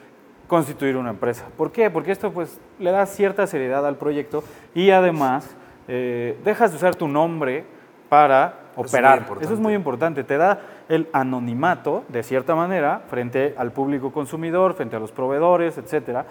constituir 0.47 0.97
una 0.97 1.11
empresa. 1.11 1.45
¿Por 1.57 1.71
qué? 1.71 1.89
Porque 1.89 2.11
esto 2.11 2.31
pues 2.31 2.59
le 2.79 2.91
da 2.91 3.05
cierta 3.05 3.45
seriedad 3.45 3.85
al 3.85 3.97
proyecto 3.97 4.43
y 4.73 4.89
además 4.91 5.55
eh, 5.87 6.37
dejas 6.43 6.71
de 6.71 6.77
usar 6.77 6.95
tu 6.95 7.07
nombre 7.07 7.65
para 8.09 8.55
operar. 8.75 9.25
Eso 9.39 9.53
es 9.53 9.59
muy 9.59 9.73
importante. 9.73 10.23
Te 10.23 10.37
da 10.37 10.61
el 10.89 11.07
anonimato, 11.13 12.03
de 12.07 12.23
cierta 12.23 12.55
manera, 12.55 13.03
frente 13.09 13.53
al 13.57 13.71
público 13.71 14.11
consumidor, 14.11 14.73
frente 14.73 14.95
a 14.95 14.99
los 14.99 15.11
proveedores, 15.11 15.77
etcétera. 15.77 16.25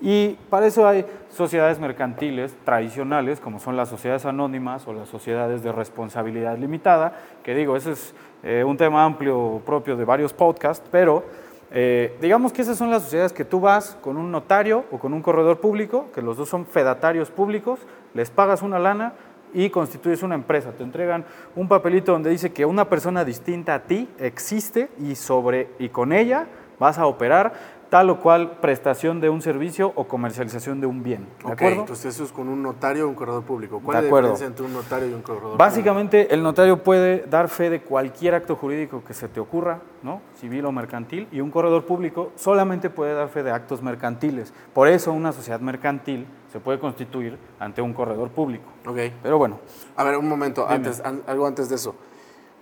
Y 0.00 0.36
para 0.50 0.66
eso 0.66 0.86
hay 0.86 1.06
sociedades 1.30 1.78
mercantiles 1.78 2.54
tradicionales, 2.64 3.40
como 3.40 3.58
son 3.58 3.76
las 3.76 3.88
sociedades 3.88 4.26
anónimas 4.26 4.86
o 4.86 4.92
las 4.92 5.08
sociedades 5.08 5.62
de 5.62 5.72
responsabilidad 5.72 6.58
limitada, 6.58 7.14
que 7.42 7.54
digo, 7.54 7.76
ese 7.76 7.92
es 7.92 8.14
eh, 8.42 8.64
un 8.64 8.76
tema 8.76 9.04
amplio 9.04 9.62
propio 9.64 9.96
de 9.96 10.04
varios 10.04 10.32
podcasts, 10.32 10.86
pero 10.90 11.24
eh, 11.70 12.16
digamos 12.20 12.52
que 12.52 12.62
esas 12.62 12.76
son 12.76 12.90
las 12.90 13.02
sociedades 13.02 13.32
que 13.32 13.44
tú 13.44 13.60
vas 13.60 13.96
con 14.00 14.16
un 14.16 14.30
notario 14.30 14.84
o 14.90 14.98
con 14.98 15.12
un 15.12 15.22
corredor 15.22 15.58
público, 15.60 16.06
que 16.14 16.22
los 16.22 16.36
dos 16.36 16.48
son 16.48 16.66
fedatarios 16.66 17.30
públicos, 17.30 17.80
les 18.12 18.30
pagas 18.30 18.62
una 18.62 18.78
lana 18.78 19.14
y 19.54 19.70
constituyes 19.70 20.22
una 20.22 20.34
empresa. 20.34 20.72
Te 20.72 20.82
entregan 20.82 21.24
un 21.56 21.68
papelito 21.68 22.12
donde 22.12 22.30
dice 22.30 22.52
que 22.52 22.66
una 22.66 22.88
persona 22.88 23.24
distinta 23.24 23.74
a 23.74 23.82
ti 23.84 24.08
existe 24.18 24.88
y, 25.00 25.14
sobre, 25.14 25.70
y 25.78 25.88
con 25.88 26.12
ella 26.12 26.46
vas 26.78 26.98
a 26.98 27.06
operar 27.06 27.54
tal 27.94 28.10
o 28.10 28.18
cual 28.18 28.58
prestación 28.58 29.20
de 29.20 29.30
un 29.30 29.40
servicio 29.40 29.92
o 29.94 30.08
comercialización 30.08 30.80
de 30.80 30.86
un 30.88 31.04
bien. 31.04 31.28
¿De 31.46 31.52
acuerdo? 31.52 31.82
entonces 31.82 32.06
eso 32.12 32.24
es 32.24 32.32
con 32.32 32.48
un 32.48 32.60
notario 32.60 33.06
o 33.06 33.08
un 33.08 33.14
corredor 33.14 33.44
público. 33.44 33.80
¿Cuál 33.80 34.00
De 34.00 34.06
es 34.08 34.12
la 34.12 34.18
diferencia 34.18 34.46
entre 34.48 34.66
un 34.66 34.72
notario 34.72 35.08
y 35.10 35.12
un 35.12 35.22
corredor 35.22 35.56
Básicamente, 35.56 36.34
el 36.34 36.42
notario 36.42 36.82
puede 36.82 37.24
dar 37.30 37.48
fe 37.48 37.70
de 37.70 37.82
cualquier 37.82 38.34
acto 38.34 38.56
jurídico 38.56 39.04
que 39.06 39.14
se 39.14 39.28
te 39.28 39.38
ocurra, 39.38 39.78
¿no? 40.02 40.22
civil 40.40 40.64
o 40.66 40.72
mercantil, 40.72 41.28
y 41.30 41.38
un 41.40 41.52
corredor 41.52 41.84
público 41.84 42.32
solamente 42.34 42.90
puede 42.90 43.14
dar 43.14 43.28
fe 43.28 43.44
de 43.44 43.52
actos 43.52 43.80
mercantiles. 43.80 44.52
Por 44.72 44.88
eso, 44.88 45.12
una 45.12 45.30
sociedad 45.30 45.60
mercantil 45.60 46.26
se 46.50 46.58
puede 46.58 46.80
constituir 46.80 47.38
ante 47.60 47.80
un 47.80 47.92
corredor 47.92 48.30
público. 48.30 48.64
público? 48.82 49.10
Ok. 49.12 49.20
Pero 49.22 49.38
bueno, 49.38 49.60
A 49.94 50.02
ver, 50.02 50.16
un 50.16 50.28
momento, 50.28 50.66
antes, 50.68 51.00
an- 51.04 51.22
algo 51.28 51.46
antes 51.46 51.68
de 51.68 51.76
eso. 51.76 51.94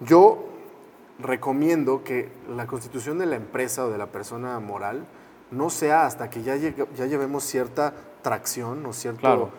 Yo 0.00 0.44
recomiendo 1.18 2.04
que 2.04 2.28
la 2.54 2.66
constitución 2.66 3.18
de 3.18 3.24
la 3.24 3.36
empresa 3.36 3.86
o 3.86 3.90
de 3.90 3.96
la 3.96 4.08
persona 4.08 4.60
moral 4.60 5.06
no 5.52 5.70
sea 5.70 6.06
hasta 6.06 6.28
que 6.30 6.42
ya, 6.42 6.56
llegue- 6.56 6.86
ya 6.96 7.06
llevemos 7.06 7.44
cierta 7.44 7.94
tracción 8.22 8.84
o 8.86 8.92
cierto... 8.92 9.20
Claro. 9.20 9.50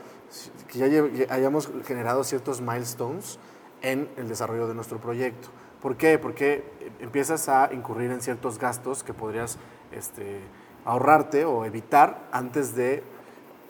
que 0.68 0.80
ya 0.80 0.88
lle- 0.88 1.28
hayamos 1.30 1.70
generado 1.86 2.24
ciertos 2.24 2.60
milestones 2.62 3.38
en 3.82 4.10
el 4.18 4.28
desarrollo 4.28 4.68
de 4.68 4.74
nuestro 4.74 5.00
proyecto. 5.00 5.50
¿Por 5.82 5.96
qué? 5.98 6.18
Porque 6.18 6.64
empiezas 7.00 7.50
a 7.50 7.70
incurrir 7.72 8.10
en 8.12 8.22
ciertos 8.22 8.58
gastos 8.58 9.04
que 9.04 9.14
podrías 9.14 9.58
este, 9.92 10.40
ahorrarte 10.86 11.46
o 11.46 11.66
evitar 11.66 12.28
antes 12.32 12.74
de 12.76 13.04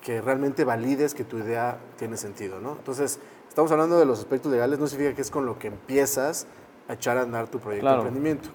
que 0.01 0.21
realmente 0.21 0.63
valides 0.63 1.13
que 1.13 1.23
tu 1.23 1.37
idea 1.39 1.79
tiene 1.97 2.15
sentido, 2.17 2.59
¿no? 2.61 2.73
Entonces, 2.73 3.19
estamos 3.49 3.71
hablando 3.71 3.97
de 3.97 4.05
los 4.05 4.19
aspectos 4.19 4.51
legales, 4.51 4.79
no 4.79 4.87
significa 4.87 5.15
que 5.15 5.21
es 5.21 5.31
con 5.31 5.45
lo 5.45 5.57
que 5.59 5.67
empiezas 5.67 6.45
a 6.87 6.93
echar 6.93 7.17
a 7.17 7.21
andar 7.23 7.47
tu 7.47 7.59
proyecto 7.59 7.83
Claro. 7.87 8.03
de 8.03 8.07
emprendimiento. 8.09 8.49